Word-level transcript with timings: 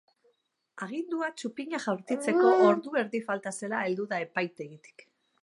Agindua 0.85 1.29
txupina 1.41 1.81
jaurtitzeko 1.83 2.55
ordu 2.71 2.95
erdi 3.03 3.23
falta 3.29 3.55
zela 3.59 3.85
heldu 3.85 4.09
da 4.17 4.23
epaitegitik. 4.27 5.07